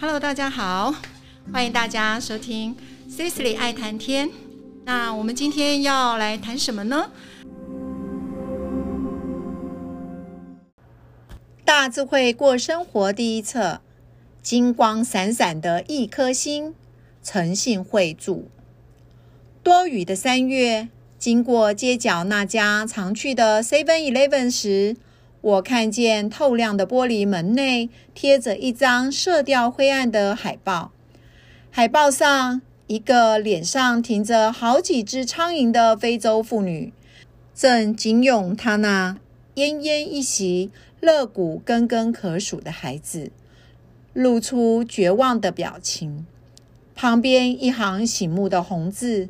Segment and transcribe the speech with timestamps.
[0.00, 0.94] Hello，大家好，
[1.52, 2.76] 欢迎大家收听
[3.10, 4.30] Cecily 爱谈天。
[4.84, 7.10] 那我们今天要来谈什么呢？
[11.64, 13.80] 大智慧过生活第一册，
[14.40, 16.76] 金光闪闪的一颗星，
[17.20, 18.48] 诚信会注。
[19.64, 20.88] 多雨的三月，
[21.18, 24.96] 经过街角那家常去的 Seven Eleven 时，
[25.40, 30.90] 我看见透亮的玻璃门内贴着一张色调灰暗的海报。
[31.70, 36.92] 海报上，一个脸上停着好几只苍蝇的非洲妇女，
[37.54, 39.16] 正紧拥她那
[39.54, 43.30] 奄奄一息、肋骨根根可数的孩子，
[44.12, 46.26] 露出绝望的表情。
[46.96, 49.28] 旁边一行醒目的红字：“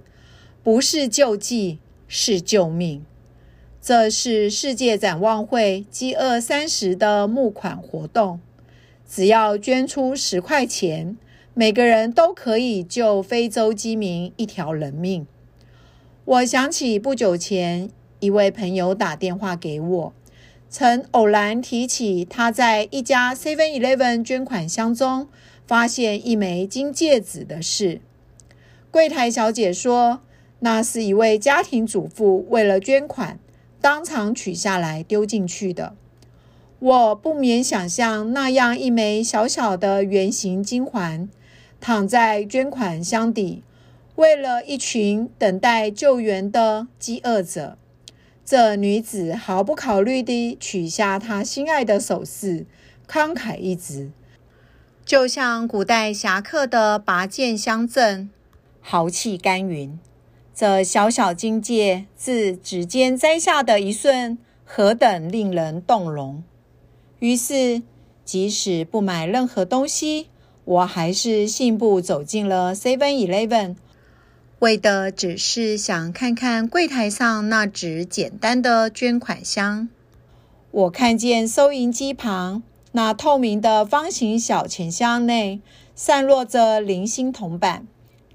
[0.65, 3.05] 不是救济，是救命。”
[3.89, 8.39] 这是世界展望会饥饿三十的募款活动，
[9.09, 11.17] 只要捐出十块钱，
[11.55, 15.27] 每个人都可以救非洲饥民一条人命。
[16.27, 17.89] 我想起不久前
[18.21, 20.13] 一位朋友打电话给我，
[20.69, 25.29] 曾偶然提起他在一家 Seven Eleven 捐款箱中
[25.67, 28.03] 发现一枚金戒指的事。
[28.91, 30.21] 柜台小姐说，
[30.59, 33.41] 那是一位家庭主妇为了捐款。
[33.81, 35.95] 当场取下来丢进去的，
[36.81, 41.29] 我不免想象那样一枚小小的圆形金环，
[41.81, 43.63] 躺在捐款箱底，
[44.17, 47.79] 为了一群等待救援的饥饿者。
[48.45, 52.65] 这女子毫不考虑地取下她心爱的首饰，
[53.07, 54.11] 慷慨一掷，
[55.05, 58.31] 就像古代侠客的拔剑相赠，
[58.81, 59.99] 豪气干云。
[60.59, 66.43] 这小小金戒自指尖摘下的一瞬，何等令人动容！
[67.21, 67.81] 于是，
[68.25, 70.27] 即使不买任何东西，
[70.65, 73.77] 我还是信步走进了 Seven Eleven，
[74.59, 79.89] 为的只是想看看柜台上那只简单的捐款箱。
[80.73, 85.61] 我看见收银机旁那透明的方形小钱箱内，
[85.95, 87.87] 散落着零星铜板。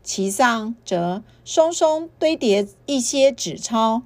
[0.03, 4.01] 其上则松松堆叠一些纸钞，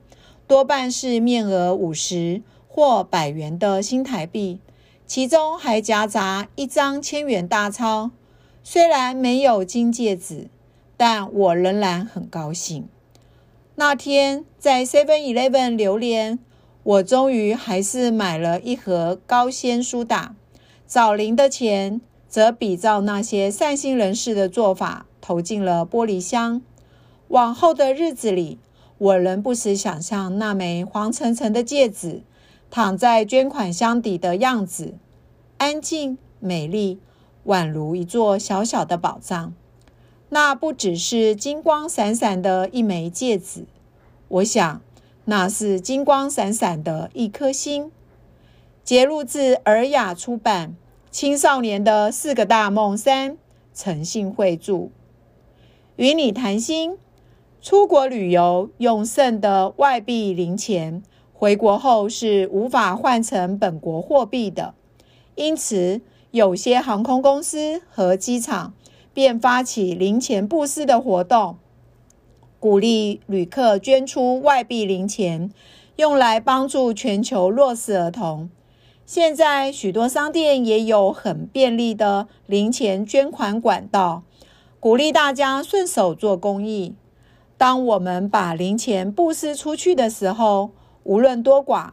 [0.47, 4.59] 多半是面额五十或百元的新台币，
[5.07, 8.11] 其中还夹杂一张千元大钞。
[8.63, 10.49] 虽然没有金戒指，
[10.95, 12.87] 但我仍然很高兴。
[13.75, 16.37] 那天在 Seven Eleven 流连，
[16.83, 20.35] 我终于还是买了一盒高纤苏打。
[20.87, 25.05] 找零的钱，则比照那些善心人士的做法。
[25.19, 26.61] 投进了玻璃箱。
[27.27, 28.59] 往后的日子里，
[28.97, 32.21] 我仍不时想象那枚黄澄澄的戒指
[32.71, 34.93] 躺在捐款箱底的样子，
[35.57, 37.01] 安静美丽，
[37.45, 39.53] 宛如一座小小的宝藏。
[40.29, 43.65] 那不只是金光闪闪的一枚戒指，
[44.29, 44.81] 我想
[45.25, 47.91] 那是金光闪闪的一颗心。
[48.85, 50.69] 节录自尔雅出版
[51.17, 53.31] 《青少年的四个大梦三》，
[53.73, 54.91] 诚信会助。
[55.95, 56.95] 与你谈心，
[57.59, 61.01] 出国旅游用剩的外币零钱，
[61.33, 64.75] 回国后是无法换成本国货币的。
[65.33, 68.75] 因此，有些航空公司和机场
[69.11, 71.57] 便发起零钱布施的活动，
[72.59, 75.51] 鼓励旅客捐出外币零钱，
[75.95, 78.51] 用来帮助全球弱势儿童。
[79.07, 84.23] 现在，许多商店也有很便利的零钱捐款管道。
[84.81, 86.93] 鼓励大家顺手做公益。
[87.57, 90.71] 当我们把零钱布施出去的时候，
[91.03, 91.91] 无论多寡，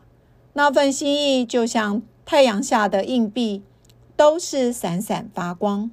[0.54, 3.62] 那份心意就像太阳下的硬币，
[4.16, 5.92] 都是闪闪发光。